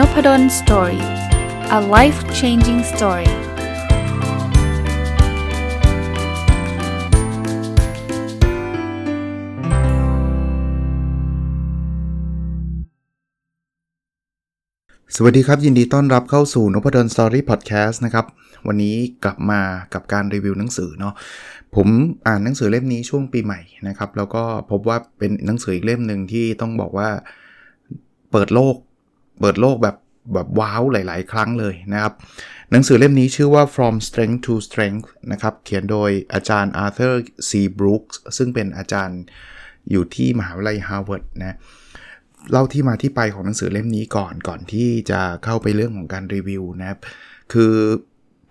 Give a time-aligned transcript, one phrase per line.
[0.00, 1.02] Nopadol Story
[1.78, 3.32] a life changing story ส
[15.22, 18.26] วัสดีครับ ยินดีต้อนรับเข้าสู่นพดล Story Podcast นะครับ
[18.66, 19.60] วันนี้กลับมา
[19.94, 21.14] กับการรีวิวหนังสือเนาะ
[21.76, 21.88] ผม
[22.26, 27.08] อ่านหนังสือเล่มนี้ช่วงปีใหม่นะครับ แล้วก็พบว่าเป็นหนังสืออีกเล่มหนึ่งที่ต้องบอกว่า
[28.32, 28.76] เปิดโลก
[29.40, 29.96] เปิดโลกแบบ
[30.34, 32.14] แบบ wow หลาย ๆ ครั้งเลยนะครับ
[32.70, 37.14] หนังสือเล่มนี้ชื่อว่า From Strength to Strength นะครับ เขียนโดยอาจารย์ Arthur
[37.48, 37.50] C.
[37.78, 39.20] Brooks ซึ่งเป็นอาจารย์
[39.90, 41.56] อยู่ที่มหาวิทยาลัยฮาร์วาร์ดนะ
[42.50, 46.98] เล่าที่มาที่ไปของหนังสือเล่มนี้ก่อนก่อนที่จะเข้าไปเรื่องของการรีวิวนะครับ
[47.52, 47.74] คือ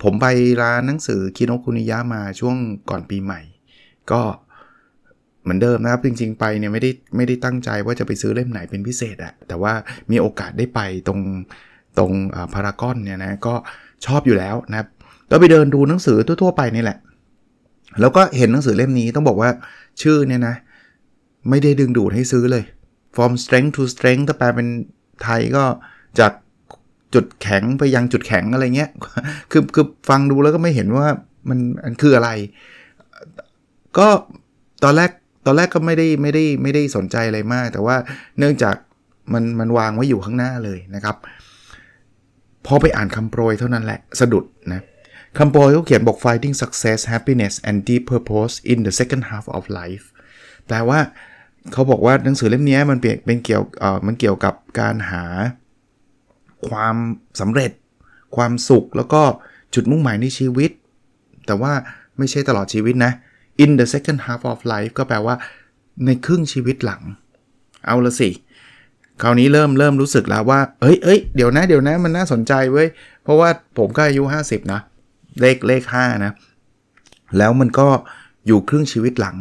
[0.04, 0.26] ผมไป
[0.62, 2.56] ร้านหนังสือคิโนคุนิยะมาช่วง
[2.90, 3.42] ก่อนปีใหม่
[4.12, 4.22] ก็
[5.44, 9.74] เหมือนเดิมนะครับ จริง ๆ ไปเนี่ยไม่ได้ไม่ได้ตั้งใจว่าจะไปซื้อเล่มไหนเป็นพิเศษอะแต่ว่า
[10.12, 11.20] มีโอกาสได้ไปตรง
[11.98, 12.12] ตรง
[12.54, 13.54] พารากอนเนี่ยนะก็
[14.06, 14.88] ชอบอยู่แล้วนะครับ
[15.32, 16.98] ก็ไปเดินดูหนังสือทั่ว ๆ ไปนี่แหละ
[18.00, 19.50] แล้วก็เห็นหนังสือเล่มนี้ต้องบอกว่า
[20.02, 20.56] ชื่อเนี่ยนะ
[21.50, 22.64] ไม่ได้ดึงดูดให้ซื้อเลย
[23.16, 24.68] from strength to strength ถ้าแปลเป็น
[25.24, 25.64] ไทยก็
[26.20, 26.32] จาก
[27.14, 28.92] จุดแข็งไปยังจุดแข็งอะไรเงี้ย
[29.52, 31.08] คือคือฟังดูแล้วก็ไม่เห็นว่า
[31.50, 32.30] มันมันคืออะไร
[33.98, 34.08] ก็
[34.84, 35.12] ตอนแรก
[35.50, 37.96] อนแรกก็ไม่ได้ไม่ได้ไม่ได้สนใจอะไรมาก แต่ว่า
[38.38, 38.76] เนื่องจาก
[39.34, 41.16] มันมันวางไว้อยู่ข้างหน้าเลยนะครับ
[42.66, 44.82] พอไปอ่านคำโปรยเท่านั้นแหละสะดุดนะ
[45.38, 50.06] คำโปรยเขาเขียนบอก finding success happiness and deep purpose in the second half of life
[50.68, 51.00] แปลว่า
[51.74, 55.24] เขาบอกว่าหนังสือเล่มนี้มันเป็นเกี่ยวเอ่อมันเกี่ยวกับการหา
[56.70, 56.96] ความ
[57.40, 57.72] สำเร็จ
[58.36, 59.22] ความสุขแล้วก็
[59.76, 60.72] จุดมุ่งหมายในชีวิต
[61.46, 61.74] แต่ว่า
[62.18, 63.12] ไม่ใช่ตลอดชีวิตนะ
[63.64, 65.36] in the second half of life ก็แปลว่า
[66.06, 67.02] ในครึ่งชีวิตหลัง
[67.86, 68.30] เอาละสิ
[69.22, 72.88] คราวนี้เริ่มเริ่มรู้สึกแล้วว่า เอ้ยเอ้ยเดี๋ยวนะ เดี๋ยวนะ มันน่าสนใจเว้ย
[73.24, 74.82] เพราะว่าผมก็อายุ 50 นะ
[75.42, 76.32] เลขเลข 5 นะ
[77.38, 77.88] แล้วมันก็
[78.48, 79.36] อยู่ครึ่งชีวิตหลัง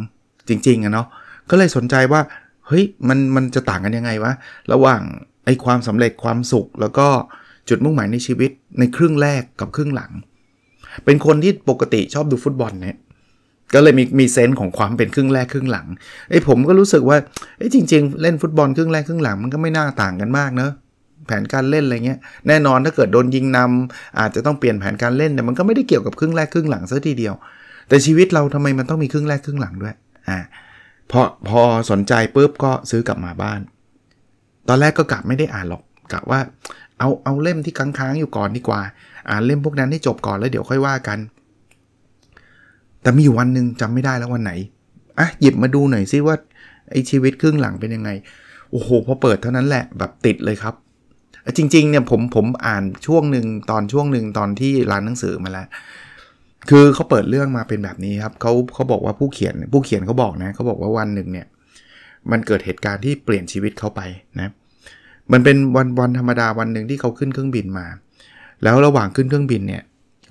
[0.48, 1.06] จริงๆอะเนาะ
[1.50, 2.20] ก็เลยสนใจว่า
[2.66, 4.32] เฮ้ย มันมันจะต่างกันยังไงวะ
[4.72, 5.02] ระหว่าง
[5.44, 7.08] ไอ้ความสำเร็จความสุข แล้วก็
[7.68, 10.10] จุดมุ่งหมายในชีวิตในครึ่งแรกกับครึ่งหลัง
[11.04, 12.98] เป็นคนที่ปกติชอบดูฟุตบอลเนี่ย
[13.74, 15.86] ก็เลยมีมีเซนส์ของความเป็นครึ่งแรกครึ่งหลัง
[16.30, 17.18] ไอ้ผมก็รู้สึกว่า
[17.58, 20.72] ไอ้จริง ๆ เล่นฟุตบอลครึ่งแรกครึ่งหลังมันก็ไม่น่าต่างกันมากเนอะ
[21.26, 22.18] แผนการเล่นอะไรเงี้ย
[22.48, 27.34] แน่นอนถ้าเกิดโดนยิงนำอาจจะต้องเปลี่ยนแผนการเล่นแต่มันก็ไม่ได้เกี่ยวกับครึ่งแรกครึ่งหลังซะทีเดียว
[27.88, 29.96] แต่ชีวิตเราทำไมมันต้องมีครึ่งแรกครึ่งหลังด้วย
[30.28, 30.38] อ่า
[31.10, 33.60] พอพอสนใจปุ๊บก็ซื้อกลับมาบ้าน
[34.68, 36.40] ตอนแรกก็กลับไม่ได้อ่านหรอกกะว่า
[36.98, 38.80] เอาเอาเล่มที่ค้างๆอยู่ก่อนดีกว่า
[39.30, 41.18] อ่านเล่มพวกนั้นให้จบก่อนแล้วเดี๋ยวค่อยว่ากัน
[43.02, 44.52] แต่มีอยู่วันหนึ่งจำไม่ได้แล้ววันไหน
[45.18, 46.36] อะหยิบมาดูหน่อยซิว่า
[46.90, 48.10] ไอชีวิตครึ่งหลังเป็นยังไง
[48.70, 50.74] โอ้โหพอเปิดเท่านั้นแหละแบบติดเลยครับ
[51.56, 55.68] จริงๆเนี่ยผมผมอ่านช่วงหนึ่งตอนช่วงหนึ่งตอนที่ร้านหนังสือมาแล้ว
[56.70, 61.46] คือเขาเปิดเรื่องมาเป็นแบบนี้ครับเขาเขาบอกว่าผู้เขียนผู้เขียนเขาบอกนะเขาบอกว่าวันหนึ่งเนี่ย
[62.30, 64.00] มันเกิดเหตุการณ์ที่เปลี่ยนชีวิตเขาไป
[64.38, 64.52] นะ
[65.32, 67.86] มันเป็นวันวันธรรมดาวันหนึ่งที่เขาขึ้นเครื่องบินมา
[68.62, 69.82] แล้วระหว่างขึ้นเครื่องบินเนี่ย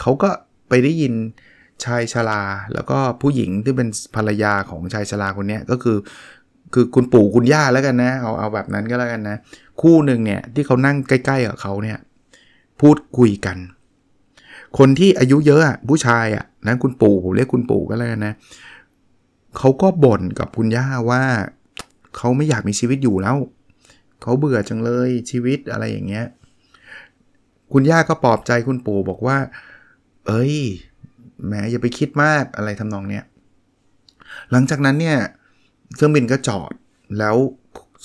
[0.02, 0.30] เขาก็
[0.70, 1.14] ไปได้ยิน
[1.86, 2.42] ชายชรา
[2.74, 5.98] แล้วก็ผู้หญิงที่เป็นภรรยาของชายชราคนนี้ก็คือ
[6.74, 9.38] คือคุณปู่คุณย่าแล้วกันนะเอาเอาแบบนั้นก็แล้วกันนะ
[9.82, 11.98] คู่หนึ่งเนี่ยที่เขานั่งใกล้ๆกับเขาเนี่ย
[12.82, 13.58] พูดคุยกัน
[14.78, 18.34] คนที่อายุเยอะผู้ชายอะนะคุณปู่ผมเรียกคุณปู่ก็แล้วกันนะ
[19.58, 21.24] เขาก็บ่นกับคุณย่าว่า
[22.18, 23.38] เขาไม่อยากมีชีวิตอยู่แล้ว
[24.22, 26.26] เขาเบื่อจังเลยชีวิตอะไรอย่างเงี้ย
[27.72, 29.38] คุณย่าก็ปลอบใจคุณปู่บอกว่า
[30.28, 30.56] เอ้ย
[31.48, 33.24] แม้อย่าไปคิดมากอะไรทำนองเนี้ย
[34.52, 35.18] หลังจากนั้นเนี่ย
[35.96, 36.72] เครื่องบินก็จอด
[37.20, 37.36] แล้ว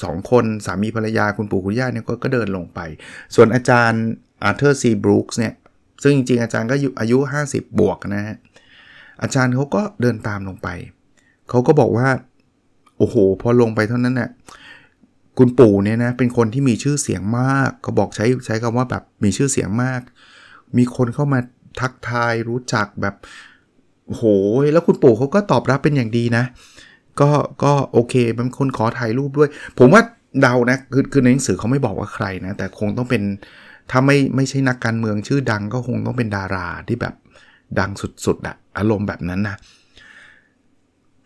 [0.02, 2.80] สองคนสามีภรรยาคุณปู่คุณย่าเนี่ยก็เดินลงไป
[3.34, 4.04] ส่วนอาจารย์
[4.42, 5.54] อาร์เธอร์ซีบรูคส์เนี่ย
[6.02, 8.36] ซึ่งจริงๆ อาจารย์ก็อายุ 50 บวกนะฮะ
[9.22, 10.68] อาจารย์เขาก็เดินตามลงไป
[11.50, 12.08] เขาก็บอกว่า
[12.98, 14.30] โอ้โห พอลงไปเท่านั้นนี่ย
[15.38, 20.00] คุณปู่เนี่ยนะเป็นคนที่มีชื่อเสียงมากเขาบอกใช้ใช้คำว่าแบบมีชื่อเสียงมาก
[20.76, 21.40] มีคนเข้ามา
[21.80, 23.14] ทักทายรู้จักแบบ
[24.08, 24.22] โห
[24.72, 26.44] แล้วคุณปู่เขาก็ตอบรับเป็นอย่างดีนะ
[27.20, 27.30] ก็
[27.64, 29.48] ก็โอเคเป็นคนขอถ่ายรูปด้วย
[29.78, 30.02] ผมว่า
[30.40, 33.22] เดานะคือคือในหนังสือเขาไม่บอกว่าใครนะ แต่คงต้องเป็น
[33.90, 37.14] ถ้าไม่ไม่ใช่นักการเมืองชื่อดังก็คงต้องเป็นดาราที่แบบ
[37.78, 37.90] ดัง
[38.24, 39.56] สุดๆอะอารมณ์แบบนั้นนะ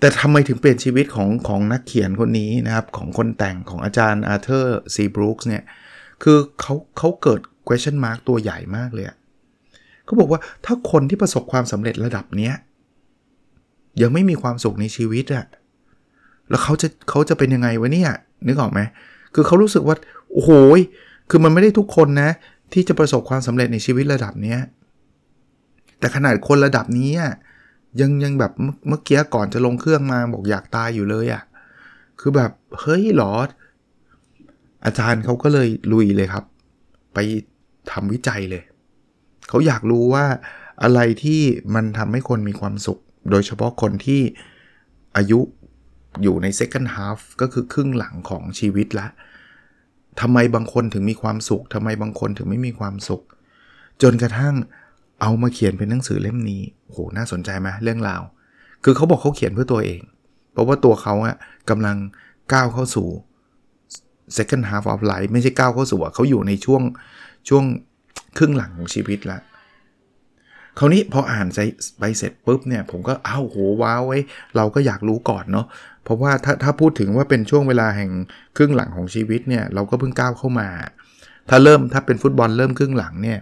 [0.00, 5.62] แต่ทำไมถึงเปลี่ยนชีวิตของของนักเขียนคนนี้นะครับ ของคนแต่งของอาจารย์อาร์เธอร์ซีบรูคส์เนี่ย
[6.22, 9.16] คือเขาเขาเกิด question mark ตัวใหญ่มากเลยอะ
[10.06, 12.54] เขาบอกว่าถ้าคนที่ประสบความสำเร็จระดับเนี้ย
[14.02, 15.46] ยังไม่มีความสุขในชีวิตอะ
[16.50, 18.10] แล้วเขาจะเขาจะเป็นยังไงวะเนี่ย
[18.46, 18.80] นึกออกไหม
[19.34, 19.96] คือเขารู้สึกว่า
[20.32, 20.50] โอ้โห
[21.30, 22.30] คือมันไม่ได้ทุกคนนะ
[22.72, 24.58] ที่จะประสบความสำเร็จในชีวิตระดับเนี้ย
[25.98, 27.10] แต่ขนาดคนระดับนี้
[28.00, 28.52] ยังยังแบบ
[28.88, 31.42] เมื่อกี้ก่อนจะลงเครื่องมาบอกอยากตายอยู่เลยอะ่ะ
[32.20, 32.50] คือแบบ
[32.80, 33.32] เฮ้ยหรอ
[34.84, 36.44] อาจารย์เขาก็เลยลุยเลยครับ
[37.14, 37.18] ไป
[37.90, 38.62] ทำวิจัยเลย
[39.48, 40.26] เขาอยากรู้ว่า
[40.82, 41.40] อะไรที่
[41.74, 42.98] มันทำให้คนมีความสุข
[43.30, 44.20] โดยเฉพาะคนที่
[45.16, 45.40] อายุ
[46.22, 49.06] อยู่ใน second half ก็คือครึ่งหลังของชีวิตละ
[50.20, 53.22] ทำไมบางคนถึงมีความสุขทำไมบางคนถึงไม่มีความสุข
[54.02, 54.54] จนกระทั่ง
[55.20, 58.22] เอามาเขียนเป็นหนังสือเล่มนี้โหน่าสนใจไหมเรื่องราว
[58.84, 60.00] คือเขาบอกเขาเขียนเพื่อตัวเอง
[60.52, 61.36] เพราะว่าตัวเขาอะ
[61.70, 61.96] กำลัง
[62.52, 63.08] ก้าวเข้าสู่
[64.36, 66.82] second half of life ไม่ใช่ก้าวเข้าสู่เขาอยู่ในช่วง
[67.48, 67.64] ช่วง
[68.38, 69.40] ครึ่งหลังของชีวิตแล้ว
[70.78, 71.46] คราวนี้พออ่าน
[72.00, 74.18] ไปเสร็จปุ๊บเนี่ยผมก็อ้าวโหว้าวไว้
[74.56, 75.66] เราก็อยากรู้ก่อนเนาะ
[76.04, 78.10] เพราะว่าถ้าถ้าพูดถึงว่าเป็นช่วงเวลาแห่ง
[78.56, 80.68] ครึ่งหลังของชีวิตเนี่ยเราก็เพิ่งก้าวเข้ามา
[81.48, 83.40] ถ้าเริ่มถ้าเป็นฟุตบอลเริ่มครึ่งหลังเนี่ย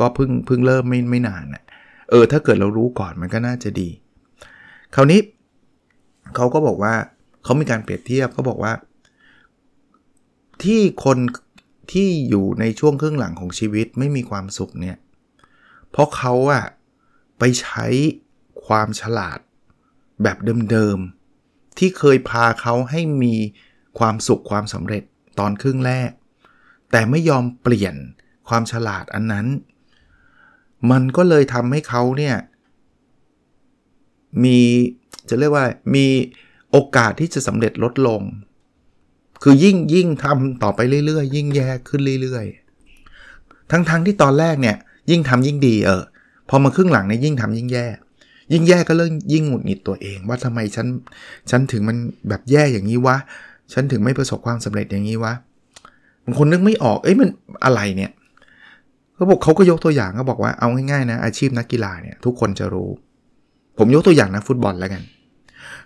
[0.00, 1.62] ก็เพิ่งเพิ่งเริ่มไม่ไม่นานนะ
[2.10, 3.88] เออถ้าเกิดเรารู้ก่อนมันก็น่าจะดี
[4.94, 5.20] คราวนี้
[6.36, 6.94] เขาก็บอกว่า
[7.44, 8.72] เขามีการเปรียบเทียบเขาบอกว่า
[10.62, 11.18] ที่คน
[11.90, 14.96] ที่อยู่ในช่วงครึ่งหลังของชีวิตไม่มีความสุขเนี่ย
[15.90, 16.64] เพราะเขาอะ
[17.38, 17.86] ไปใช้
[18.66, 19.38] ความฉลาด
[20.22, 20.36] แบบ
[20.70, 23.34] เดิมๆ ที่เคยพาเขาให้มี
[23.98, 25.02] ความสุขความสำเร็จ
[25.38, 26.10] ตอนครึ่งแรก
[26.90, 27.94] แต่ไม่ยอมเปลี่ยน
[28.48, 29.46] ความฉลาดอันนั้น
[30.90, 32.36] มันก็เลยทำให้เขาเนี่ย
[34.44, 34.58] มี
[35.28, 36.06] จะเรียกว่ามี
[36.70, 38.22] โอกาสที่จะสำเร็จลดลง
[39.42, 44.76] คือยิ่งยิ่งทำต่อไปเรื่อยๆ ยิ่งแย่ขึ้นเรื่อยๆ ทั้งๆทที่ตอนแรกเนี่ย
[45.10, 46.02] ยิ่งทำยิ่งดีเออ
[46.48, 47.86] พอมาครึ่งหลังเนี่ยยิ่งทำยิ่งแย่
[48.52, 50.86] ยิ่งแย่ก็เริ่มยิ่งหงุดหงิดตัวเอง ว่าทำไมฉัน
[51.50, 51.96] ฉันถึงมัน
[52.28, 53.16] แบบแย่อย่างนี้วะ
[53.72, 55.32] ฉันถึงไม่ประสบความสำเร็จอย่างนี้วะ
[56.24, 57.28] บางคนนึกไม่ออกเอ้ยมัน
[57.64, 58.10] อะไรเนี่ย
[59.14, 62.90] เขาบอกเขาก็ยกตัวอย่างเขาบอกว่าเอาง่ายๆนะอาชีพนักกีฬาเนี่ยทุกคนจะรู้
[63.78, 65.02] ผมยกตัวอย่างนักฟุตบอลแล้วกัน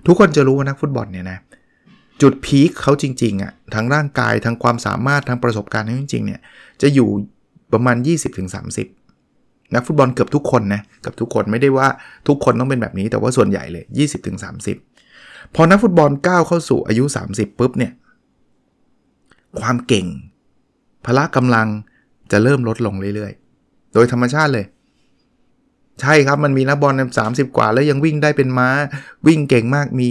[0.06, 1.38] ทุกคนจะรู้ว่านักฟุตบอลเนี่ยนะ
[2.22, 6.40] จุดพีคเขาจริงๆอะ่ะทั้งร่างกายทั้งความสามารถทั้งประสบการณ์จริงๆเนี่ย
[6.82, 7.08] จะอยู่
[7.72, 7.96] ประมาณ
[8.64, 11.88] 20-30 นักฟุตบอลเกือบทุกคนนะเกือบทุกคนไม่ได้ว่า
[12.28, 13.84] ทุกคนต้องเป็นแบบนี้แต่ว่าส่วนใหญ่เลย
[14.70, 17.92] 20-30 พอนักฟุตบอลก้าวเข้าสู่อายุ 30ปุ๊บเนี่ย
[19.60, 20.06] ความเก่ง
[21.04, 21.68] พละกำลัง
[22.32, 24.66] จะเริ่มลดลงเรื่อยๆ โดยธรรมชาติเลย
[26.00, 28.68] ใช่ครับมันมีนักบอลสามสิบกว่าแล้วยังวิ่งได้เป็นม้า
[29.26, 30.10] วิ่งเก่งมากมี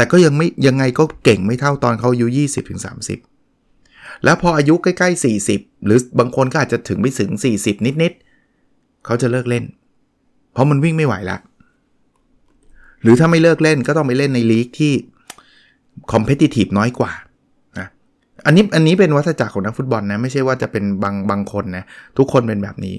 [0.00, 2.26] แต่ก็ยังไม่ยังไงก็เก่งไม่เท่าตอนเขาอายุ
[3.04, 7.30] 20-30 แล้วพออายุใกล้ๆ 40 หรือบางคนก็อาจจะถึงไปถึง
[7.60, 9.64] 40 นิดๆเขาจะเลิกเล่น
[10.52, 11.36] เพราะมันวิ่งไม่ไหวละ
[13.02, 14.92] หรือถ้าไม่เลิกเล่นก็ต้องไปเล่นในลีกที่
[16.12, 17.12] คอมเพติทีฟน้อยกว่า
[17.78, 17.86] นะ
[18.46, 21.84] อันนี้อันนี้เป็นวัฏจักรของนักฟุตบอลนะไม่ใช่ว่าจะเป็นบางบางคนนะ
[22.18, 22.94] ทุกคนเป็นแบบนี้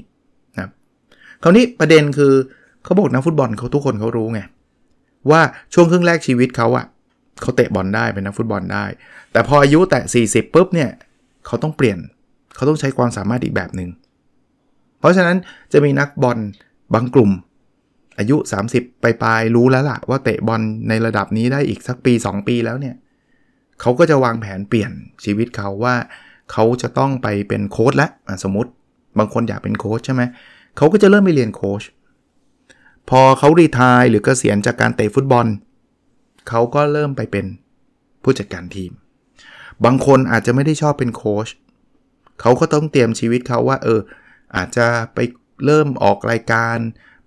[0.57, 0.69] นะ
[1.43, 2.33] คราวนี้ประเด็นคือ
[2.83, 4.41] เขาบอกนักฟุตบอลเขาทุกคนเขารู้ไง
[5.29, 5.41] ว่า
[5.73, 6.85] ช่วงครึ่งแรกชีวิตเขาอะ
[7.41, 8.85] เขาเตะบอลได้เป็นนักฟุตบอลได้
[9.31, 10.89] แต่พออายุแตะ 40ปุ๊บเนี่ย
[11.45, 11.97] เขาต้องเปลี่ยน
[12.55, 13.89] เขาต้องใช้ความสามารถอีกแบบหนึง่ง
[14.99, 15.37] เพราะฉะนั้น
[15.73, 16.37] จะมีนักบอล
[16.93, 17.31] บางกลุ่ม
[18.17, 18.37] อายุ
[18.71, 22.95] 30 ไปปลายรู้แล้วล่ะว่าเตะบอลในระดับนี้ได้อีกสักปี 2 ปีแล้วเนี่ย
[23.81, 24.91] เขาก็จะวางแผนเปลี่ยน
[25.23, 25.95] ชีวิตเขาว่า
[26.51, 28.11] เขาจะต้องไปเป็นโค้ชล้ว
[28.43, 28.71] สมมติ
[29.17, 30.21] บางคนอยากเป็นโค้ชใช่ไหม
[30.77, 31.83] เขาก็จะเริ่มไปเรียนโค้ช
[33.09, 35.47] พอเขารีทายหรือเกษียณจากการเตะฟุตบอล
[36.49, 37.45] เขาก็เริ่มไปเป็น
[38.23, 38.91] ผู้จัดการทีม
[39.85, 41.47] บางคนอาจจะไม่ได้ชอบเป็นโค้ช
[42.41, 43.99] เขาก็ต้องเตรียมชีวิตเขาว่า เออ
[44.55, 45.19] อาจจะไป
[45.65, 46.77] เริ่มออกรายการ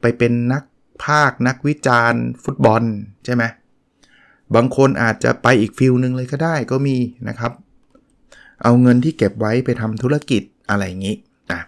[0.00, 0.62] ไปเป็นนัก
[1.04, 2.82] ภาคนักวิจารณ์ ฟุตบอล
[3.24, 3.44] ใช่ไหม
[4.54, 6.96] บางคนอาจจะไปอีกฟิลหนึ่งเลยก็ได้ก็มี
[7.28, 7.52] นะครับ
[8.62, 11.16] เอาเงินที่เก็บไว้ไปทำธุรกิจอะไรอย่างนี้
[11.50, 11.60] อะ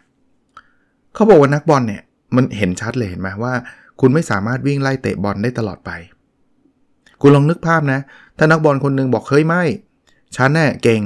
[1.15, 2.03] เขาบอกว่านักบอลเนี่ย
[2.37, 3.55] มันเห็นชัดเลยเห็นไหมว่า
[4.01, 5.91] คุณไม่สามารถวิ่งไล่เตะบอลได้ตลอดไป
[7.21, 8.01] คุณลองนึกภาพนะ
[8.39, 9.63] ถ้านักบอลคนนึงบอกเฮ้ยไม่
[10.37, 11.03] ฉันน่เก่ง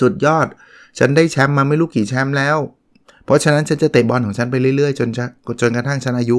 [0.00, 0.46] สุดยอด
[0.98, 2.56] ฉันได้แชมป์มาไม่รู้กี่แชมป์แล้ว
[3.24, 5.08] เพราะฉะนั้นฉันจะเตะบอลของฉันไปเรื่อยๆ จน
[5.60, 6.36] จนกระทั่งฉันอายุ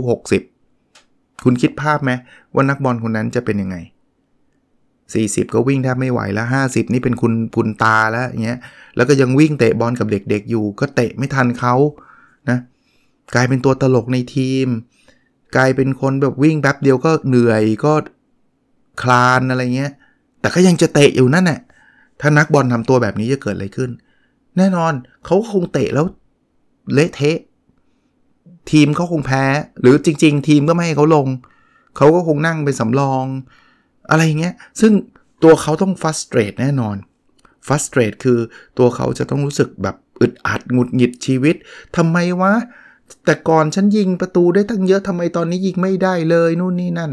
[0.69, 2.11] 60 คุณคิดภาพไหม
[2.53, 3.77] ว่านักบอลคนนั้นจะเป็นยังไง
[4.65, 8.59] 40 ก็วิ่งแทบไม่ไหวแล้ว 50 นี่เป็นคุณคุณตาแล้วอย่างเงี้ย
[8.95, 11.75] แล้วก็ยังวิ่งเตะบอลกับเด็กๆอยู่ ก็เตะไม่ทันเขา
[12.49, 12.57] นะ
[13.33, 14.67] กลายเป็นตัวตลกในทีม
[15.55, 17.93] กลายเป็นคนแบบวิ่งแป๊บเดียวก็เหนื่อยก็
[19.01, 19.91] คลานอะไรเงี้ย
[20.39, 21.59] แต่ก็ยังจะเตะอยู่นั่นแหละ
[22.21, 23.89] ถ้านักบอลทำตัวแบบนี้จะเกิดอะไรขึ้น
[24.57, 24.93] แน่นอน
[25.25, 26.05] เขาคงเตะแล้ว
[26.93, 27.37] เละเทะ
[28.71, 29.43] ทีมเขาคงแพ้
[29.81, 31.27] หรือจริง ๆ ทีมก็ไม่ให้เขาลง
[31.97, 33.25] เขาก็คงนั่งเป็นสำรอง
[34.09, 34.93] อะไรเงี้ย ซึ่ง
[35.43, 36.95] ตัวเขาต้องฟัสเตรตแน่นอน
[37.67, 38.39] frustrate คือ
[38.77, 41.55] ตัวเขาจะต้องรู้สึกแบบอึดอัดหงุดหงิดชีวิต
[41.97, 42.53] ทำไมวะ
[43.25, 47.11] แต่ก่อนฉันยิงประตูได้ตั้งเยอะทำไมตอนนี้ยิงไม่ได้เลยนู่นนี่นั่น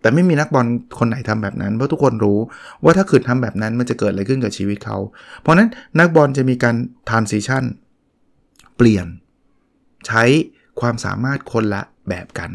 [0.00, 0.66] แต่ไม่มีนักบอล
[0.98, 2.38] คนไหนทำแบบนั้นเพราะทุกคนรู้
[2.84, 4.98] ว่าถ้าขืนทำแบบนั้นมันจะเกิดอะไรขึ้นกับชีวิตเขา
[5.40, 6.76] เพราะนั้นนักบอลจะมีการ
[7.08, 7.64] transition
[8.76, 9.06] เปลี่ยน
[10.06, 10.24] ใช้
[10.80, 12.50] ความสามารถคนละแบบกัน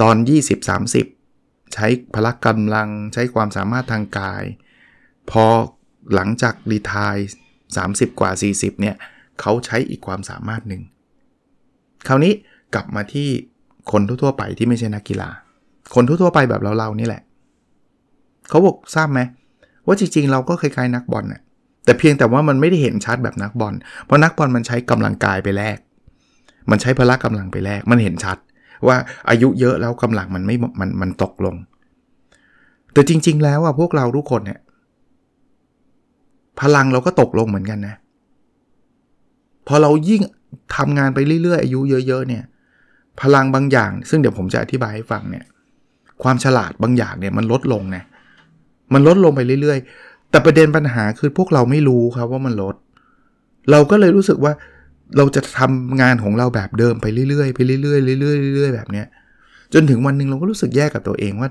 [0.00, 0.16] ตอน
[0.94, 4.44] 20-30 ใช้พละกำลังใช้ความสามารถทางกาย
[5.30, 5.44] พอ
[6.14, 7.16] หลังจากรีทาย
[7.66, 8.96] 30 กว่า 40 เนี่ย
[9.40, 10.82] เขาใช้อีกความสามารถหนึ่ง
[12.06, 12.32] คราวนี้
[12.74, 13.28] กลับมาที่
[13.92, 15.28] คนทั่วๆไปที่ไม่ใช่นักกีฬา
[15.94, 17.22] คนทั่วๆไปแบบเราๆนี่แหละ
[18.48, 19.20] เขาบอกทราบไหม
[19.86, 21.40] ว่าจริงๆ เราก็คล้ายๆนักบอลน่ะ
[21.84, 25.78] แต่เพียงแต่ว่ามันไม่ได้เห็นชัดแบบนักบอล เพราะนักบอลมันใช้กำลังกายไปแลก
[26.70, 28.38] มันใช้พละกำลังไปแลก มันเห็นชัด
[28.86, 28.96] ว่า
[29.28, 31.56] อายุเยอะแล้วกำลังมันไม่ มัน มันตกลง
[32.92, 34.60] แต่จริง ๆ แล้วอะพวกเราทุกคนเนี่ย
[36.60, 37.94] พลังเราก็ตกลงเหมือนกันนะ
[39.66, 40.22] พอเรายิ่ง
[40.76, 42.42] ทำงานไปเรื่อยๆอายุเยอะ ๆ เนี่ย
[43.20, 45.44] พลังบางอย่าง ซึ่งเดี๋ยวผมจะอธิบายให้ฟังเนี่ย
[46.22, 48.04] ความฉลาดบางอย่างเนี่ยมันลดลงนะ
[48.92, 52.76] มันลดลงไปเรื่อย ๆ แต่ประเด็นปัญหาคือพวกเราไม่รู้ครับว่ามันลด
[53.70, 54.52] เราก็เลยรู้สึกว่า
[55.16, 59.06] เราจะทำงานของเราแบบเดิมไปเรื่อยๆไปเรื่อยๆเรื่อยๆเรื่อยๆแบบเนี้ย
[59.74, 61.48] จนถึงวันหนึ่งเราก็รู้สึกแย่กับตัวเองว่า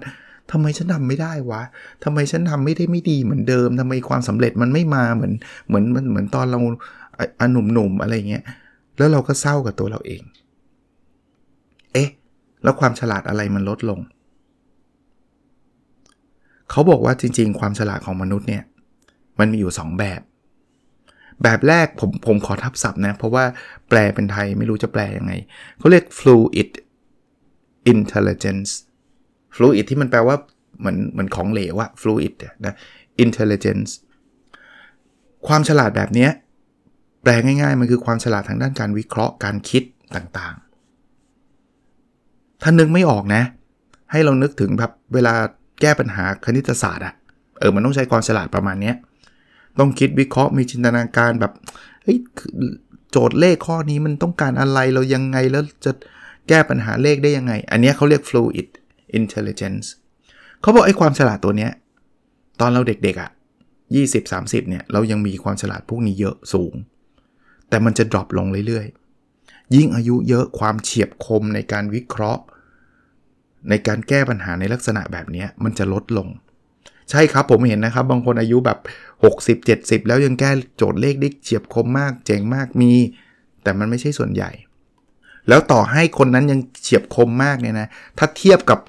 [0.51, 1.61] ทำไมฉันทาไม่ได้วะ
[2.03, 5.33] ทำไมฉันทำไม่ได้ไม่ดีเหมือนเดิมทำไมความสำเร็จมันไม่มาเหมือน
[5.67, 6.59] เหมือนมันเหมือนตอนเรา
[7.39, 8.43] อหนุ่มๆอะไรเงี้ย
[8.97, 10.21] แล้วเราก็เศร้ากับตัวเราเอง
[11.93, 12.09] เอ๊ะ
[12.63, 13.99] แล้วความฉลาดอะไรมันลดลง
[16.71, 18.63] เขาบอกว่าจริง ๆ ความฉลาดของมนุษย์เนี่ย
[19.39, 20.21] มันมีอยู่ 2 แบบ
[21.43, 23.45] แบบแรกผมผมขอทับศัพท์นะ เพราะว่า
[23.89, 25.33] แปลเป็นไทยไม่รู้จะแปลยังไง
[25.77, 26.69] เขาเรียก fluid
[27.93, 28.71] intelligence
[29.55, 30.37] fluid ที่มันแปลว่า
[30.79, 32.33] เหมือนเหมือนของเหลวอะ fluid
[32.65, 32.73] นะ
[33.23, 33.91] intelligence
[35.47, 36.31] ความฉลาดแบบเนี้ย
[37.25, 39.83] แปลง่ายๆ มันคือความฉลาดทางด้านการวิเคราะห์การคิด
[40.15, 43.43] ต่างๆ ถ้านึกไม่ออกนะ
[44.11, 45.33] ให้เรานึกถึงแบบเวลา
[45.81, 47.13] แก้ปัญหาคณิตศาสตร์อะ
[47.59, 48.93] เออมันต้องใช้ความฉลาดประมาณนี้
[49.79, 51.51] ต้องคิดวิเคราะห์มีจินตนาการแบบ
[52.03, 52.17] เฮ้ย
[53.11, 55.91] โจทย์เลขข้อนี้มันต้องการอะไรเรายังไงแล้วจะ
[56.49, 58.67] แก้ปัญหาเลขได้ยังไง อันนี้เขาเรียก fluid
[59.19, 59.85] intelligence
[60.61, 61.71] เขาบอกไอ้ความฉลาดตัวเนี้ย
[62.59, 63.29] ตอนเราเด็กๆอะ่ะ
[63.99, 66.73] 20-30เนี่ยเรายังมีความฉลาดพวกนี้เยอะสูง
[67.69, 72.43] แต่มันจะดรอปลงเรื่อยๆ ยิ่งอายุเยอะความเฉียบคมในการวิเคราะห์
[73.69, 76.27] ในการแก้ปัญหาในลักษณะแบบนี้มันจะลดลง
[77.09, 78.79] ใช่ครับผมเห็นนะครับ บางคนอายุแบบ
[79.43, 82.93] 60-70 แล้วยังแก้โจทย์เลขได้เฉียบคมมาก เจ๋งมากมี
[83.63, 84.51] แต่มันไม่ใช่ส่วนใหญ่
[85.49, 88.79] แล้วต่อให้คนนั้นยังเฉียบคมมากเนี่ยนะถ้าเทียบกับ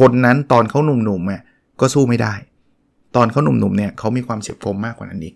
[0.00, 1.42] คนนั้นตอนเขาหนุ่มๆอะ
[1.80, 2.34] ก็สู้ไม่ได้
[3.16, 5.34] ตอนเขาหนุ่มๆเนี่ยเขามีความเฉียบคมมากกว่านั้นอีก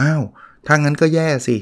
[0.00, 0.22] อ้าว
[0.66, 1.56] ถ้างั้นก็แย่สิ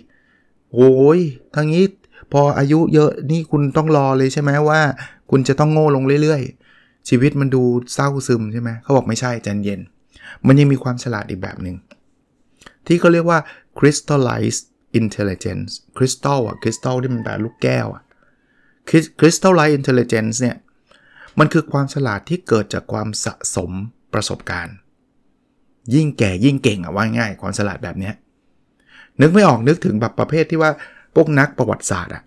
[0.74, 1.20] โอ้ย
[1.54, 1.84] ทางนี้
[2.32, 4.80] พออายุเยอะนี่คุณต้องรอเลยใช่ไหมว่า
[5.30, 7.62] คุณจะต้องโง่ลงเรื่อยๆ ชีวิตมันดู
[7.94, 9.80] เศร้าซึมใช่ไหมเขาบอกไม่ใช่ใจเย็น
[10.46, 11.76] มันยังมีความฉลาดอีกแบบหนึง่ง
[12.86, 13.38] ที่เขาเรียกว่า
[13.78, 14.64] crystallized
[15.00, 18.02] intelligence crystal อะ crystal ที่มันแบบลูกแก้วอะ
[19.20, 20.56] crystallized intelligence เนี่ย
[21.38, 23.70] มันคือความฉลาดที่เกิดจากความสะสม
[24.14, 24.76] ประสบการณ์
[25.94, 28.14] ยิ่งแก่ยิ่งเก่งอะว่าง่ายความฉลาดแบบเนี้ย
[29.20, 30.70] นึกไม่ออกนึกถึงแบบประเภทที่ว่า
[31.14, 32.22] พวกนักประวัติศาสตร์อะ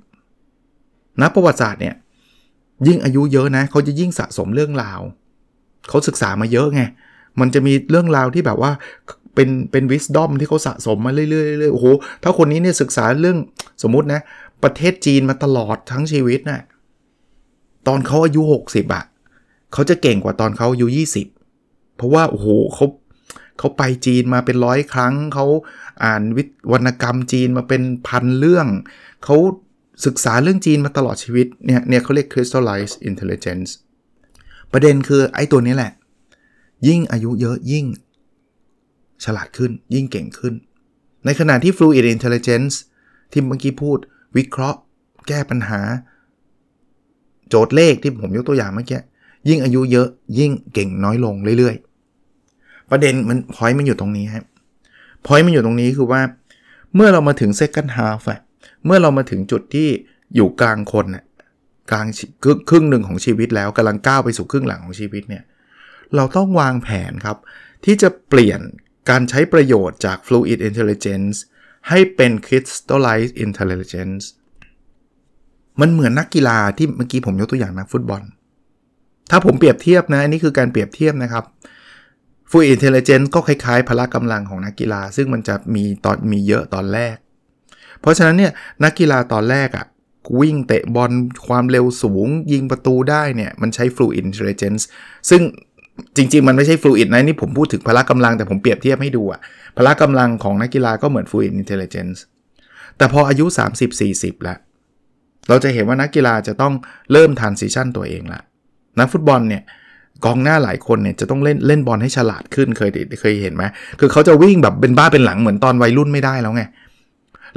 [1.21, 1.95] นักประวัติศาสตร์เนี่ย
[2.87, 4.99] ยิ่งอายุเยอะนะเขาจะยิ่งสะสมเรื่องราว
[5.89, 6.81] เขาศึกษามาเยอะไง
[7.39, 8.71] มันจะมีเรื่องราวที่แบบว่า
[9.35, 11.85] เป็นเป็นวิสดอมที่เขาสะสมมาเรื่อยๆโอ้โห
[12.23, 13.37] ถ้าคนนี้เนี่ยศึกษาเรื่อง
[13.83, 14.21] สมมุตินะ
[14.63, 16.61] ประเทศจีนมาตลอดทั้งชีวิตนะ่ะ
[17.87, 19.03] ตอนเขาอายุ 60อะ
[19.73, 20.87] เขาจะเก่งกว่าตอนเขาอายุ
[21.41, 22.85] 20 เพราะว่าโอ้โหเขา
[23.59, 25.45] เขาไปจีนมาเป็นร้อยครั้ง เขา
[26.03, 28.67] อ่านวิวรรณกรรมจีนมาเป็นพันเรื่อง
[29.25, 29.37] เขา
[30.05, 33.69] ศึกษาเรื่องจีนมาตลอดชีวิตเนี่ยเนี่ยเขาเรียก crystallized intelligence
[34.71, 35.91] ประเด็นคือไอ้ตัวนี้แหละ
[36.87, 37.85] ยิ่งอายุเยอะยิ่ง
[39.23, 40.53] ฉลาดขึ้น ยิ่งเก่งขึ้น
[41.25, 42.73] ในขณะที่ fluid intelligence
[43.31, 43.97] ที่เมื่อกี้พูด
[44.37, 44.79] วิเคราะห์
[45.27, 45.81] แก้ปัญหา
[47.49, 48.99] โจทย์เลขที่ผมยกตัวอย่างเมื่อกี้
[49.49, 50.07] ยิ่งอายุเยอะ
[50.39, 51.88] ยิ่งเก่งน้อยลงเรื่อยๆ
[52.91, 54.45] ประเด็นมันพอยต์มันอยู่ตรงนี้ครับ
[55.25, 56.21] พอยต์มันอยู่ตรงนี้คือว่า
[56.95, 58.39] เมื่อเรามาถึง second half อะ
[58.85, 59.87] เมื่อเรามาถึงจุดที่
[60.35, 61.23] อยู่กลางคนน่ะ
[61.91, 62.07] กลาง
[62.69, 65.43] ครึ่งหนึ่งของชีวิตแล้วกำลังก้าวไปสู่ครึ่งหลังของชีวิตเนี่ย
[66.15, 67.37] เราต้องวางแผนครับ
[67.85, 68.59] ที่จะเปลี่ยน
[69.09, 71.37] การใช้ประโยชน์จาก fluid intelligence
[71.89, 74.23] ให้เป็น crystallized intelligence
[75.81, 78.21] มันเหมือนนักกีฬาที่เมื่อกี้ผมยกตัวอย่างนักฟุตบอล
[79.31, 81.43] ถ้าผมเปรียบเทียบนะ อันนี้คือการเปรียบเทียบนะครับ
[82.49, 87.15] Full Intelligence ก็คล้ายๆพละกำลังของนักกีฬา ซึ่งมันจะมีตอนมีเยอะตอนแรก
[88.01, 88.51] เพราะฉะนั้นเนี่ย
[88.83, 89.85] นักกีฬาตอนแรกอะ่ะ
[90.39, 91.11] วิ่งเตะบอล
[91.47, 94.83] ความเร็วสูง ยิงประตูได้เนี่ยมันใช้ Fluid Intelligence
[95.29, 95.41] ซึ่ง
[96.15, 99.39] จริง ๆ มันไม่ใช่ Fluid นะนี่ผมพูดถึงพละกำลังแต่ผมเปรียบเทียบให้ดูอะ
[99.77, 102.19] พละกำลังของนักกีฬาก็เหมือน Fluid Intelligence
[102.97, 103.45] แต่พออายุ
[103.95, 104.57] 30-40 แล้ว
[105.49, 106.73] เราจะเห็นว่านักกีฬาจะต้อง
[107.11, 108.41] เริ่ม transition ตัวเองละ
[108.99, 109.63] นักฟุตบอลเนี่ย
[110.25, 112.89] กองหน้าหลายคนเนี่ยจะต้องเล่นเล่นบอลให้ฉลาดขึ้นเคย
[113.21, 113.63] เคยเห็นไหม
[113.99, 116.63] คือเขาจะวิ่งแบบเป็นบ้าเป็นหลังเหมือนตอนวัยรุ่นไม่ได้แล้วไง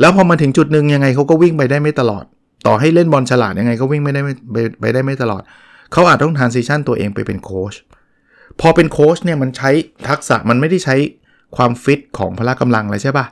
[0.00, 2.24] แล้วพอมาถึงจุดหนึ่งยังไงเขาก็วิ่งไปได้ไม่ตลอด
[2.66, 4.20] ต่อให้เล่นบอลฉลาดยังไงก็วิ่งไม่ได้
[4.52, 5.42] ไปไปได้ไม่ตลอด
[5.92, 7.74] เขาอาจต้อง transition ตัวเองไปเป็นโค้ช
[8.60, 9.70] พอเป็นโค้ชเนี่ยมันใช้
[10.08, 10.96] ทักษะมันไม่ได้ใช้
[11.56, 13.26] ความฟิตของพละกำลังเลยใช่ปะ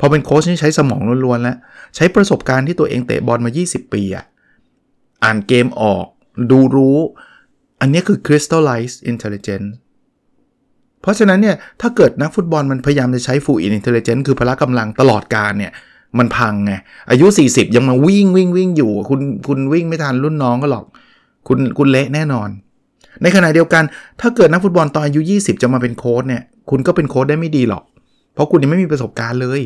[0.00, 1.56] พอเป็นโค้ชนี่ใช้สมองล้วนๆแล้ว
[1.96, 4.24] ใช้ประสบการณ์ที่ตัวเองเตะบอลมา 20 ปีอะ
[5.24, 6.04] อ่านเกมออก
[6.50, 6.98] ดูรู้
[7.82, 9.70] อันนี้คือ crystallize intelligence
[11.00, 15.72] เพราะฉะนั้นเนี่ยถ้าเกิดนักฟุตบอลมันพยายามจะใช้ full intelligence คือพละกำลังตลอดการเนี่ย
[16.18, 16.72] มันพังไง
[17.10, 20.84] อายุ 40 ยังมาวิ่งวิ่งวิ่งอยู่ คุณคุณวิ่งไม่ทันรุ่นน้องก็หรอก
[21.48, 22.48] คุณคุณเละแน่นอน
[23.22, 23.84] ในขณะเดียวกัน
[24.20, 27.84] ถ้าเกิดนักฟุตบอลตอนอายุ 20 จะมาเป็นโค้ชเนี่ย คุณก็เป็นโค้ชได้ไม่ดีหรอก
[28.34, 29.60] เพราะคุณยังไม่มีประสบการณ์เลย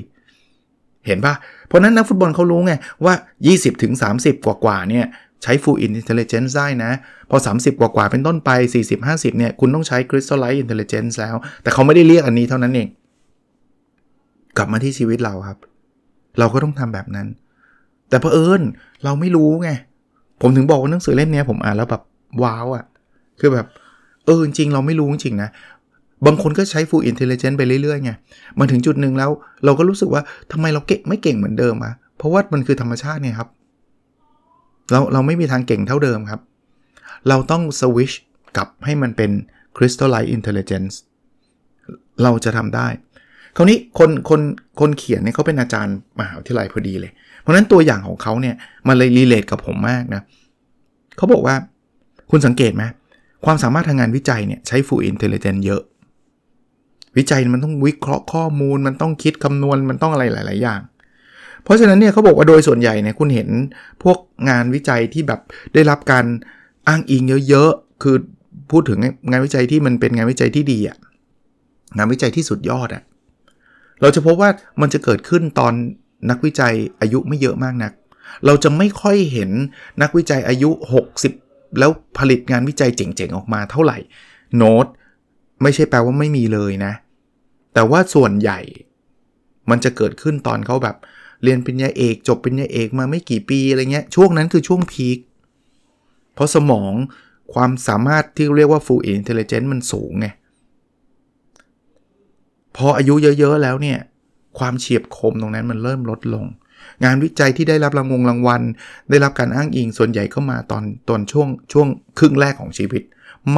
[1.07, 1.35] เห็นปะ
[1.67, 2.73] เพราะนั้นนักฟุตบอลเขารู้ไง
[3.05, 3.15] ว่า
[3.49, 5.07] 20ถึง30 กว่ากว่าเนี่ย
[5.43, 6.91] ใช้ full intelligence ได้นะ
[7.31, 12.89] พอ 30 กว่ากว่าเป็นต้นไป 40 50 เนี่ย คุณต้องใช้ crystallize intelligence แล้ว แต่เขาไม่ได้เรียกอันนี้เท่านั้นเอง
[14.57, 15.59] กลับมาที่ชีวิตเราครับ
[16.39, 17.27] เราก็ต้องทำแบบนั้น
[18.09, 18.63] แต่เผอิญ
[19.05, 19.71] เราไม่รู้ไง
[20.43, 22.03] ผมถึงบอกว่าหนังสือเล่มนี้ผมอ่านแล้วแบบ
[22.43, 22.85] ว้าวอะ่ะ
[23.41, 23.67] คือแบบ
[24.27, 25.51] เออจริงเราไม่รู้จริงนะ
[26.27, 28.11] บางคนก็ใช้ full intelligence ไปเรื่อยๆไง
[28.59, 29.31] มาถึงจุดหนึ่งแล้ว
[29.65, 33.49] เราก็รู้สึกว่าทำไมเราเก่งไม่เก่งเหมือนเดิมอะเพราะว่ามันคือธรรมชาติเนี่ยครับ
[34.91, 36.41] เราเราไม่มีทางเก่งเท่าเดิมครับ
[37.29, 38.13] เราต้องสวิช
[38.57, 39.31] กลับให้มันเป็น
[39.77, 40.95] crystalline intelligence
[42.23, 42.89] เราจะทำได้
[43.57, 44.41] คราวนี้คนคน
[44.81, 48.55] คนเขียนเนี่ยเขาเป็นอาจารย์มหาวิทยาลัยพอดีเลย เพราะนั้นตัวอย่างของเขาเนี่ย
[48.89, 50.23] มันเลยรีเลทกับผมมากนะ
[51.17, 51.57] เขาบอกว่า
[52.31, 52.85] คุณสังเกตไหม
[53.45, 55.83] ความสามารถทางงานวิจัยเนี่ยใช้ full intelligence เยอะ
[57.17, 60.81] วิจัยมันต้องวิเคราะห์ข้อมูล มันต้องคิดคำนวณมันต้องอะไรหลาย ๆ อย่าง
[61.67, 63.49] เพราะฉะนั้นเนี่ยเขาบอกว่าโดยส่วนใหญ่เนี่ยคุณเห็น
[64.03, 65.41] พวกงานวิจัยที่แบบ
[65.75, 66.25] ได้รับการ
[66.89, 68.17] อ้างอิงเยอะๆ คือ
[68.71, 68.99] พูดถึง
[69.31, 70.97] งานวิจัยที่มันเป็นงานวิจัยที่ดีอะ
[71.97, 73.03] งานวิจัยที่สุดยอดอะ
[74.01, 74.51] เราจะพบว่า
[74.81, 75.73] มันจะเกิดขึ้นตอน
[76.31, 77.93] นักวิจัยอายุไม่เยอะมากนัก
[78.47, 79.51] เราจะไม่ค่อยเห็น
[80.03, 80.71] นักวิจัยอายุ
[81.25, 83.99] 60 แล้วผลิตงานวิจัยเจ๋งๆออกมาเท่าไหร่
[84.57, 84.87] โน้ต
[85.63, 86.93] ไม่ใช่แปลว่าไม่มีเลยนะ
[87.75, 88.61] แต่ว่าส่วนใหญ่
[89.71, 90.97] มันจะเกิดขึ้นตอนเขาแบบ
[91.43, 95.19] เรียนปริญญาเอกจบปริญญาเอกมาไม่กี่ปีอะไรเงี้ยช่วงนั้นคือช่วงพีค
[96.35, 96.93] เพราะสมอง
[97.55, 100.27] ความสามารถที่เรียกว่า full intelligence มันสูงไง
[102.77, 103.99] พออายุเยอะ ๆ แล้วเนี่ย
[104.59, 106.47] ความเฉียบคมตรงนั้นมันเริ่มลดลง
[107.05, 108.63] งานวิจัยที่ได้รับรางวงรางวัล
[109.11, 113.03] ได้รับการอ้างอิงส่วนใหญ่ก็มาตอนตอนช่วงช่วงครึ่งแรกของชีวิต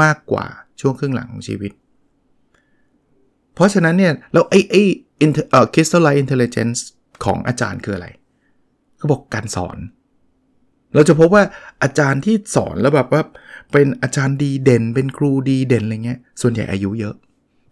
[0.00, 0.46] มากกว่า
[0.80, 1.72] ช่วงครึ่งหลังของชีวิต
[3.54, 4.82] เพราะฉะนั้นเนี่ยแล้วไอ้ไอ้
[5.18, 6.78] เอ่อ crystalline intelligence
[7.24, 8.08] ของอาจารย์คืออะไร
[8.98, 9.78] เขาบอกการสอน
[10.94, 11.42] เราจะพบว่า
[11.82, 13.22] อาจารย์ที่สอนแล้วแบบว่า
[13.72, 17.14] เป็นอาจารย์ดีเด่น เป็นครูดีเด่นอะไรเงี้ย ส่วนใหญ่อายุเยอะ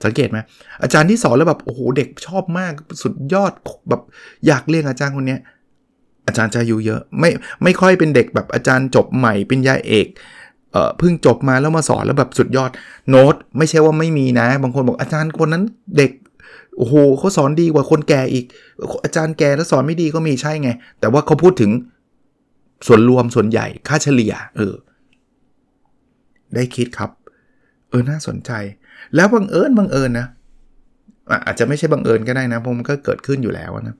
[0.05, 0.39] สังเกตไหม
[0.83, 3.53] อาจารย์ที่สอนแล้วแบบโอ้โหเด็กชอบมากสุดยอด
[3.89, 4.03] แบบ
[4.47, 5.37] อยากเรียนอาจารย์คนนี้
[6.27, 7.31] อาจารย์จะอายุเยอะไม่
[7.63, 10.07] ไม่ค่อยเป็นเด็กแบบอาจารย์จบใหม่เป็นยาเอก
[10.73, 12.71] เอ่อเพิ่งจบมาแล้วมาสอนแล้วแบบสุดยอด
[13.11, 15.65] โน้ตไม่ใช่ว่าไม่มีนะ บางคนบอกอาจารย์คนนั้น
[15.97, 16.11] เด็ก
[16.77, 18.45] โอ้โหเขาสอนดีกว่าคนแก่อีก
[19.05, 21.71] อาจารย์แก่แล้วสอนไม่ดีก็มีใช่ไง แต่ว่าเขาพูดถึง
[22.87, 24.75] ส่วนรวมส่วนใหญ่ค่าเฉลี่ย เออ
[26.55, 27.11] ได้คิดครับ
[27.91, 28.51] เออน่าสนใจ
[29.15, 30.27] แล้วบังเอิญบังเอิญนะ
[31.47, 33.97] อาจจะไม่ใช่บังเอิญก็ได้นะผมก็เกิดขึ้นอยู่แล้วนะ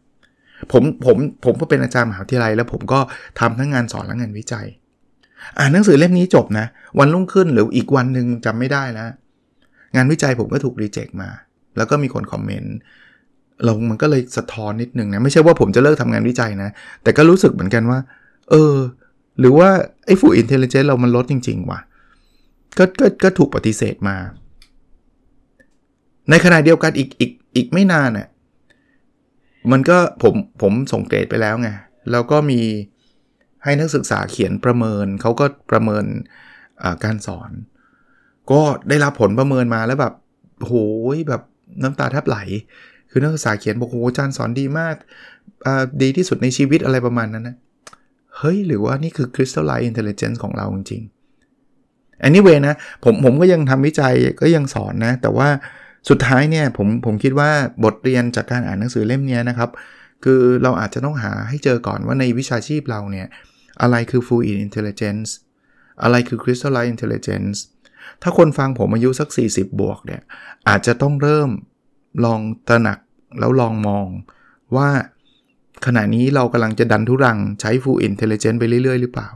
[0.73, 3.01] ผมผมผมก็เป็นอาจารย์มหาวิทยาลัยแล้วผมก็
[3.41, 4.67] ทำทั้งงานสอนและงานวิจัย
[5.59, 6.67] อ่านหนังสือเล่มนี้จบนะ
[6.99, 9.09] วันรุ่งขึ้นหรืออีกวันหนึ่งจำไม่ได้แล้ว
[9.97, 11.29] งานวิจัยผมก็ถูก reject มา
[11.77, 12.75] แล้วก็มีคนคอมเมนต์
[13.65, 16.71] เรามันก็เลยสะท้อนนิดนึงนะ ไม่ใช่ว่าผมจะเลิกทำงานวิจัยนะ
[17.03, 17.99] แต่ก็รู้สึกเหมือนกันว่า
[18.51, 18.75] เออ
[19.39, 19.69] หรือว่า
[20.07, 21.81] ไอ้ fluid intelligence เรามันลดจริง ๆ ว่ะ
[22.79, 24.17] ก็ก็ก็ถูกปฏิเสธมา
[26.31, 28.29] ในขณะเดียวกันอีกอีกอีกไม่นานน่ะ
[29.73, 31.71] มันก็ผมผมส่งเกรดไปแล้วไง
[32.11, 32.61] แล้วก็มี
[33.65, 36.05] ให้นักศึกษาเขียนประเมิน เขาก็ประเมิน
[37.05, 37.51] การสอน
[38.51, 40.15] ก็ได้รับผลประเมินมาแล้วแบบ
[40.67, 40.73] โห
[41.15, 41.43] ยแบบ
[41.83, 42.39] น้ำตาแทบไหล
[43.11, 44.97] คือนักศึกษาเขียนบอกโหอาจารย์สอนดีมาก
[46.03, 47.57] ดีที่สุดในชีวิตอะไรประมาณนั้นนะ
[48.37, 55.49] เฮ้ย หรือว่านี่คือ crystalline intelligence ของเราจริงๆ anyway นะผมผมก็ยังทำวิจัยก็ยังสอนนะ แต่ว่า
[56.09, 57.51] สุดท้ายเนี่ยผมผมคิดว่า
[57.85, 59.71] บทเรียนจากการอ่านหนังสือเล่มนี้นะครับ
[60.25, 63.27] คือเราอาจจะต้องหาให้เจอก่อนว่าในวิชาชีพเราเนี่ย
[63.83, 65.29] อะไรคือ fluid intelligence
[66.03, 67.59] อะไรคือ crystalline intelligence
[68.23, 70.23] ถ้าคนฟังผมอายุสัก 40 บวกเนี่ย
[70.69, 71.51] อาจจะต้องเริ่ม
[72.25, 72.99] ลองตระหนัก
[73.39, 74.07] แล้วลองมอง
[74.77, 74.89] ว่า
[75.87, 79.29] ขณะนี้เรากำลังจะดันทุรังใช้ full intelligence ไปเรื่อย ๆ หรือเปล่า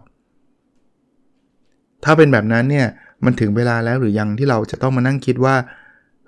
[2.04, 2.86] ถ้าเป็นแบบนั้นเนี่ย
[3.24, 5.56] มันถึงเวลาแล้วหรือยังที่เราจะต้องมานั่งคิดว่า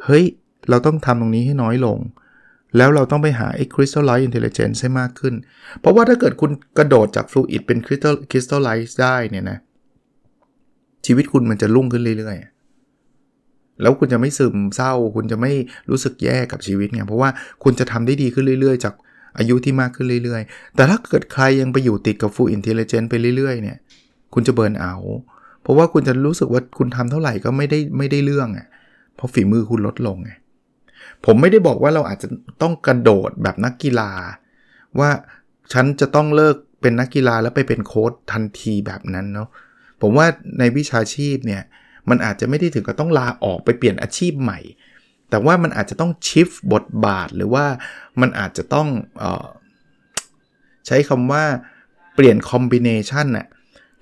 [0.04, 0.24] เฮ้ย
[0.68, 1.98] เราต้องทำตรงนี้ให้น้อยลง
[2.76, 5.34] แล้วเราต้องไปหาไอ้ crystalline intelligence ให้มากขึ้น
[5.80, 9.58] เพราะว่าถ้าเกิดคุณกระโดดจาก fluid เป็น crystal crystallize ได้เนี่ยนะ
[11.06, 12.51] ชีวิตคุณมันจะรุ่งขึ้นเรื่อยๆ
[13.80, 15.52] แล้วคุณจะไม่ซึมเศร้า คุณจะไม่
[15.90, 17.30] รู้สึกแย่กับชีวิตไงเพราะว่า
[17.62, 18.94] คุณจะทำได้ดีขึ้นเรื่อย ๆ จาก
[19.38, 23.78] อายุที่มากขึ้นเรื่อย ๆ แต่ถ้าเกิดใครยังไปอยู่ติดกับ full intelligence ไปเรื่อยๆเนี่ย
[24.34, 24.94] คุณจะเบิร์นเอา
[25.62, 28.66] เพราะว่าคุณจะรู้สึกว่าคุณทำเท่าไหร่ก็ไม่ได้ไม่ได้เรื่องอะ
[29.16, 30.30] เพราะฝีมือคุณลดลงไง
[31.24, 32.28] ผมไม่ได้บอกว่าเราอาจจะ
[32.62, 34.10] ต้องกระโดดแบบนักกีฬา
[34.98, 35.10] ว่า
[35.72, 39.48] ฉันจะต้องเลิกเป็นนักกีฬาแล้วไปเป็นโค้ชทันทีแบบนั้นเนาะ
[40.02, 40.26] ผมว่า
[40.58, 41.62] ในวิชาชีพเนี่ย
[42.10, 44.58] มันอาจจะไม่ได้ถึงกับต้องลาออกไปเปลี่ยนอาชีพใหม่
[45.30, 47.64] แต่ว่ามันอาจจะต้องชิฟบทบาทหรือว่า
[48.20, 48.88] มันอาจจะต้อง
[49.22, 49.46] ออ
[50.86, 51.44] ใช้คำว่า
[52.14, 53.46] เปลี่ยนคอมบิเนชันน่ะ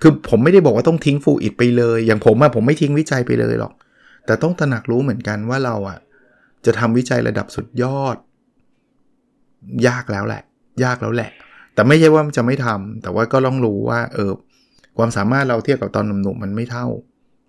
[0.01, 3.73] คือผมไม่ได้บอกว่าต้องทิ้งฟูอิดไปเลย อย่างผมอะผมไม่ทิ้งวิจัยไปเลยหรอก
[4.25, 5.99] แต่ต้องตระหนักรู้เหมือนกันว่าเราอะ
[6.65, 8.15] จะทำวิจัยระดับสุดยอด
[9.87, 10.41] ยากแล้วแหละ
[10.83, 11.31] ยากแล้วแหละ
[11.73, 14.31] แต่ไม่ใช่ว่าจะไม่ทำแต่ว่าก็ต้องรู้ว่า เออ
[14.97, 16.87] ความสามารถเราเทียบกับตอนหนุ่มๆมันไม่เท่า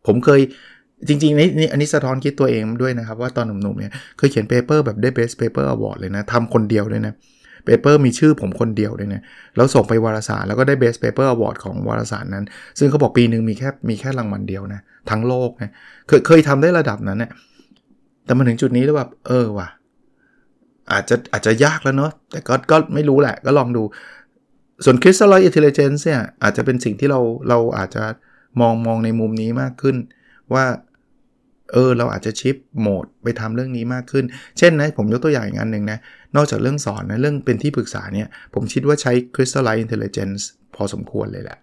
[0.07, 0.41] ผมเคย
[1.09, 7.15] จริงๆนี่อันนี้สะท้อนคิดตัวเองด้วยนะครับ ว่าตอนหนุ่มๆเนี่ยเคยเขียน paper แบบได้ best paper award เลยนะทำคนเดียวเลยนะ
[7.65, 9.23] paper มีชื่อผมคนเดียวเลยนะ
[9.57, 12.45] แล้วส่งไปวารสารแล้วก็ได้ best paper award ของวารสารนั้น
[12.79, 15.71] ซึ่งเขาบอกปีหนึ่งมีแค่มีแค่รางวัลเดียวนะทั้งโลกนะ
[16.09, 17.31] เคยเคยทำได้ระดับนั้นเนะี่ย
[18.25, 19.69] แต่มาถึงจุดนี้แล้วแบบเออว่ะ
[20.93, 23.83] อาจจะอาจจะยากแล้วเนาะแต่ก็ก็ไม่รู้แหละก็ลองดู
[24.85, 28.05] ส่วน crystalline intelligence เนี่ยอาจจะเป็นสิ่งที่เราเราอาจจะ
[28.61, 29.97] มองมองในมุมนี้มากขึ้น
[30.55, 30.65] ว่า
[31.73, 34.25] เออเราอาจจะชิปโหมดไปทำเรื่องนี้มากขึ้น
[34.59, 35.99] เช่นนะผมยกตัวอย่างอีกอันหนึ่งนะ
[36.37, 40.43] นอกจากเรื่องสอนนะเรื่องเป็นที่ปรึกษาเนี่ย ผมคิดว่าใช้ crystalline intelligence
[40.75, 41.59] พอสมควรเลยแหละ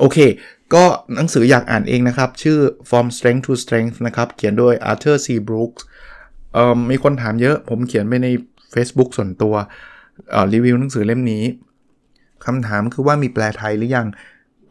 [0.00, 0.18] โอเค
[0.74, 2.58] ก็หนังสืออยากอ่านเองนะครับ ชื่อ
[2.90, 5.28] from strength to strength นะครับ เขียนโดย Arthur C.
[5.48, 5.82] Brooks
[6.54, 8.28] เอ่อมีคนถามเยอะ ผมเขียนไปใน
[8.74, 9.54] Facebook ส่วนตัว
[10.54, 11.44] รีวิวหนังสือเล่มนี้
[12.46, 14.06] คำถามคือว่ามีแปลไทยหรือยัง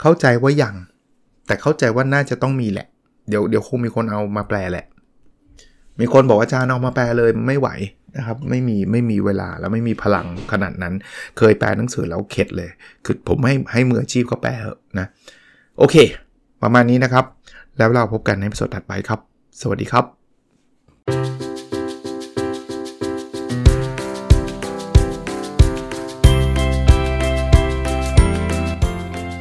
[0.01, 0.75] เข้าใจว่ายัง
[1.47, 2.87] แต่เข้าใจว่าน่าจะต้องมีแหละ
[3.29, 4.85] เดี๋ยวเดี๋ยวคงมีคนเอามาแปลแหละ
[5.99, 7.69] มีคนบอกว่าอาจารย์เอามาแปลเลยไม่ไหว
[8.17, 10.93] นะครับไม่มีไม่มีเวลาแล้วไม่มีพลังขนาดนั้น
[11.37, 12.69] เคยแปลหนังสือแล้วเข็ดเลย
[13.05, 14.51] คือผมให้ให้มืออาชีพก็แปล
[14.99, 15.07] นะ
[15.77, 15.95] โอเค
[16.63, 17.25] ประมาณนี้นะครับ
[17.77, 19.19] แล้วเราพบกันในสดถัดไปครับ
[19.61, 20.16] สวัสดีครับ